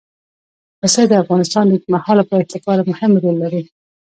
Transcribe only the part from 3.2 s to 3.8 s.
رول لري.